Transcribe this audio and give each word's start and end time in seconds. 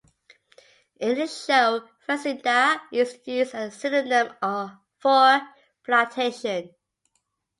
In 0.99 1.15
the 1.19 1.27
show, 1.27 1.87
"fazenda" 2.09 2.81
is 2.91 3.19
used 3.27 3.53
as 3.53 3.75
a 3.75 3.79
synonym 3.79 4.35
for 4.99 5.41
plantation. 5.83 6.73